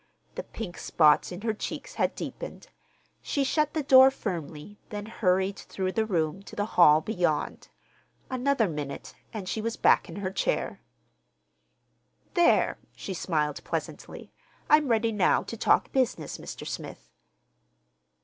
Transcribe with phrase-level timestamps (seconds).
[0.33, 2.69] The pink spots in her cheeks had deepened.
[3.21, 7.67] She shut the door firmly, then hurried through the room to the hall beyond.
[8.27, 10.81] Another minute and she was back in her chair.
[12.33, 14.33] "There," she smiled pleasantly.
[14.71, 16.65] "I'm ready now to talk business, Mr.
[16.65, 17.11] Smith."